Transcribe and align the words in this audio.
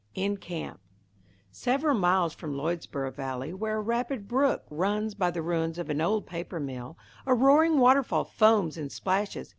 IN 0.15 0.35
CAMP 0.35 0.79
Several 1.51 1.93
miles 1.95 2.33
from 2.33 2.55
Lloydsboro 2.55 3.11
Valley, 3.13 3.53
where 3.53 3.77
a 3.77 3.81
rapid 3.81 4.27
brook 4.27 4.63
runs 4.71 5.13
by 5.13 5.29
the 5.29 5.43
ruins 5.43 5.77
of 5.77 5.91
an 5.91 6.01
old 6.01 6.25
paper 6.25 6.59
mill, 6.59 6.97
a 7.27 7.35
roaring 7.35 7.77
waterfall 7.77 8.23
foams 8.23 8.77
and 8.79 8.91
splashes. 8.91 9.49